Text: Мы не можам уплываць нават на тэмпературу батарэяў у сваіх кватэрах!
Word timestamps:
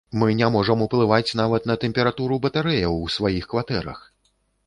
Мы 0.21 0.27
не 0.37 0.45
можам 0.53 0.79
уплываць 0.85 1.35
нават 1.41 1.67
на 1.73 1.75
тэмпературу 1.83 2.39
батарэяў 2.45 2.97
у 3.05 3.13
сваіх 3.17 3.45
кватэрах! 3.51 3.99